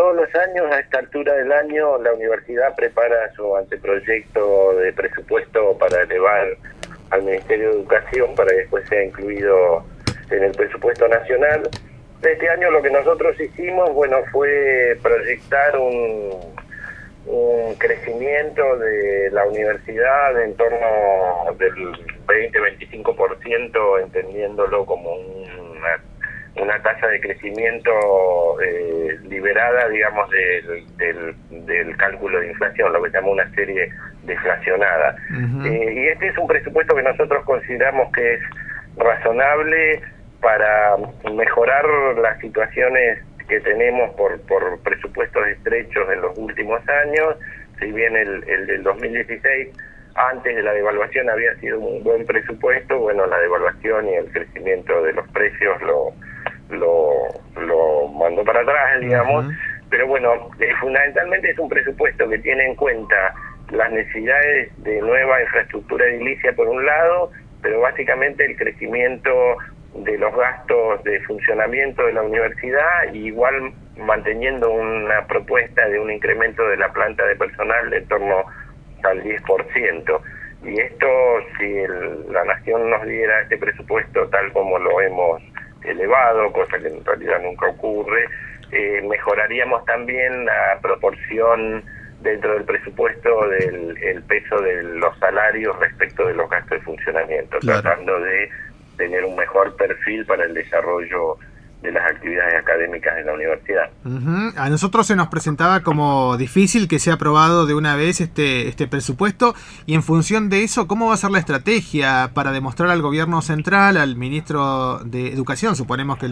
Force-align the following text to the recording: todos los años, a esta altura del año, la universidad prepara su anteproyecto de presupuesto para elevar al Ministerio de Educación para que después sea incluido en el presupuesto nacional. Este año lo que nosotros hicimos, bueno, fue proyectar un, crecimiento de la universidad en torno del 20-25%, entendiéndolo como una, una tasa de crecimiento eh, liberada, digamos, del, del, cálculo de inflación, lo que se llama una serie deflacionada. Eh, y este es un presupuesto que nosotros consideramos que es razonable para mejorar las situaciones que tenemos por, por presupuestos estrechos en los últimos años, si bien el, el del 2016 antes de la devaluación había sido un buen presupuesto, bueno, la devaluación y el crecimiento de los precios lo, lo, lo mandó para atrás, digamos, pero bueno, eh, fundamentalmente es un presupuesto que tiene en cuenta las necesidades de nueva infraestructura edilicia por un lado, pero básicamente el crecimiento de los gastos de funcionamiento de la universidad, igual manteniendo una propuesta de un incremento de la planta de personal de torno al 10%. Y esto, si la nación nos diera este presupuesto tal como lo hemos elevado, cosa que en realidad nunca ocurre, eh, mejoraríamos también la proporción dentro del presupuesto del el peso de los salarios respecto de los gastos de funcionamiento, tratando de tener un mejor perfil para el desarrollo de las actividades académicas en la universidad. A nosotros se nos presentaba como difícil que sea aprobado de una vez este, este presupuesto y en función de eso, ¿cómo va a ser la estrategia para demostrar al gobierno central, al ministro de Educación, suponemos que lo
todos 0.00 0.16
los 0.16 0.34
años, 0.34 0.64
a 0.72 0.80
esta 0.80 0.98
altura 0.98 1.34
del 1.34 1.52
año, 1.52 1.98
la 1.98 2.14
universidad 2.14 2.74
prepara 2.74 3.30
su 3.36 3.54
anteproyecto 3.54 4.74
de 4.76 4.94
presupuesto 4.94 5.76
para 5.76 6.04
elevar 6.04 6.56
al 7.10 7.22
Ministerio 7.22 7.68
de 7.68 7.74
Educación 7.74 8.34
para 8.34 8.48
que 8.48 8.56
después 8.60 8.88
sea 8.88 9.04
incluido 9.04 9.84
en 10.30 10.44
el 10.44 10.52
presupuesto 10.52 11.06
nacional. 11.06 11.68
Este 12.22 12.48
año 12.48 12.70
lo 12.70 12.80
que 12.80 12.88
nosotros 12.88 13.38
hicimos, 13.38 13.92
bueno, 13.92 14.16
fue 14.32 14.96
proyectar 15.02 15.76
un, 15.76 16.48
crecimiento 17.76 18.78
de 18.78 19.30
la 19.32 19.44
universidad 19.44 20.42
en 20.42 20.56
torno 20.56 20.78
del 21.58 21.74
20-25%, 22.26 24.02
entendiéndolo 24.02 24.86
como 24.86 25.12
una, 25.12 26.02
una 26.56 26.82
tasa 26.82 27.06
de 27.06 27.20
crecimiento 27.20 27.90
eh, 28.62 29.09
liberada, 29.50 29.88
digamos, 29.88 30.30
del, 30.30 31.36
del, 31.66 31.96
cálculo 31.96 32.40
de 32.40 32.48
inflación, 32.48 32.92
lo 32.92 33.02
que 33.02 33.10
se 33.10 33.16
llama 33.16 33.30
una 33.30 33.50
serie 33.54 33.90
deflacionada. 34.24 35.16
Eh, 35.64 35.92
y 35.94 36.08
este 36.08 36.28
es 36.28 36.38
un 36.38 36.46
presupuesto 36.46 36.94
que 36.94 37.02
nosotros 37.02 37.44
consideramos 37.44 38.12
que 38.12 38.34
es 38.34 38.40
razonable 38.96 40.02
para 40.40 40.96
mejorar 41.34 41.84
las 42.22 42.38
situaciones 42.38 43.18
que 43.48 43.60
tenemos 43.60 44.14
por, 44.14 44.40
por 44.42 44.78
presupuestos 44.82 45.46
estrechos 45.48 46.08
en 46.12 46.20
los 46.20 46.38
últimos 46.38 46.80
años, 46.88 47.36
si 47.80 47.90
bien 47.90 48.16
el, 48.16 48.44
el 48.48 48.66
del 48.66 48.82
2016 48.84 49.68
antes 50.14 50.54
de 50.54 50.62
la 50.62 50.72
devaluación 50.72 51.28
había 51.28 51.54
sido 51.56 51.80
un 51.80 52.02
buen 52.04 52.24
presupuesto, 52.26 52.98
bueno, 52.98 53.26
la 53.26 53.38
devaluación 53.38 54.08
y 54.08 54.14
el 54.14 54.30
crecimiento 54.30 55.02
de 55.02 55.12
los 55.12 55.28
precios 55.30 55.80
lo, 55.82 56.12
lo, 56.70 57.28
lo 57.60 58.08
mandó 58.08 58.44
para 58.44 58.60
atrás, 58.60 59.00
digamos, 59.00 59.46
pero 59.88 60.06
bueno, 60.06 60.50
eh, 60.60 60.72
fundamentalmente 60.80 61.50
es 61.50 61.58
un 61.58 61.68
presupuesto 61.68 62.28
que 62.28 62.38
tiene 62.38 62.66
en 62.66 62.76
cuenta 62.76 63.34
las 63.70 63.90
necesidades 63.92 64.70
de 64.82 65.00
nueva 65.00 65.42
infraestructura 65.42 66.06
edilicia 66.06 66.52
por 66.54 66.68
un 66.68 66.84
lado, 66.84 67.30
pero 67.62 67.80
básicamente 67.80 68.44
el 68.44 68.56
crecimiento 68.56 69.30
de 69.94 70.16
los 70.18 70.34
gastos 70.34 71.02
de 71.04 71.20
funcionamiento 71.22 72.06
de 72.06 72.12
la 72.12 72.22
universidad, 72.22 73.12
igual 73.12 73.72
manteniendo 73.96 74.70
una 74.70 75.26
propuesta 75.26 75.88
de 75.88 75.98
un 75.98 76.10
incremento 76.10 76.66
de 76.68 76.76
la 76.76 76.92
planta 76.92 77.26
de 77.26 77.36
personal 77.36 77.90
de 77.90 78.00
torno 78.02 78.44
al 79.02 79.22
10%. 79.22 80.20
Y 80.62 80.78
esto, 80.80 81.06
si 81.58 82.32
la 82.32 82.44
nación 82.44 82.90
nos 82.90 83.04
diera 83.06 83.42
este 83.42 83.56
presupuesto 83.56 84.28
tal 84.28 84.52
como 84.52 84.78
lo 84.78 85.00
hemos 85.00 85.42
elevado, 85.84 86.52
cosa 86.52 86.78
que 86.78 86.88
en 86.88 87.04
realidad 87.04 87.40
nunca 87.42 87.66
ocurre, 87.68 88.26
eh, 88.72 89.02
mejoraríamos 89.02 89.84
también 89.84 90.44
la 90.44 90.78
proporción 90.80 91.82
dentro 92.20 92.52
del 92.54 92.64
presupuesto 92.64 93.48
del 93.48 93.96
el 94.02 94.22
peso 94.24 94.60
de 94.60 94.82
los 94.82 95.18
salarios 95.18 95.78
respecto 95.78 96.26
de 96.26 96.34
los 96.34 96.48
gastos 96.50 96.78
de 96.78 96.84
funcionamiento, 96.84 97.58
tratando 97.60 98.20
de 98.20 98.50
tener 98.96 99.24
un 99.24 99.34
mejor 99.34 99.74
perfil 99.76 100.26
para 100.26 100.44
el 100.44 100.52
desarrollo 100.52 101.38
de 101.82 101.92
las 101.92 102.10
actividades 102.10 102.54
académicas 102.58 103.18
en 103.18 103.26
la 103.26 103.32
universidad. 103.32 103.90
A 104.56 104.68
nosotros 104.68 105.06
se 105.06 105.16
nos 105.16 105.28
presentaba 105.28 105.80
como 105.80 106.36
difícil 106.36 106.88
que 106.88 106.98
sea 106.98 107.14
aprobado 107.14 107.66
de 107.66 107.74
una 107.74 107.96
vez 107.96 108.20
este, 108.20 108.68
este 108.68 108.86
presupuesto 108.86 109.54
y 109.86 109.94
en 109.94 110.02
función 110.02 110.50
de 110.50 110.62
eso, 110.62 110.86
¿cómo 110.86 111.08
va 111.08 111.14
a 111.14 111.16
ser 111.16 111.30
la 111.30 111.38
estrategia 111.38 112.30
para 112.34 112.52
demostrar 112.52 112.90
al 112.90 113.02
gobierno 113.02 113.40
central, 113.42 113.96
al 113.96 114.16
ministro 114.16 115.00
de 115.04 115.32
Educación, 115.32 115.76
suponemos 115.76 116.18
que 116.18 116.24
lo 116.24 116.28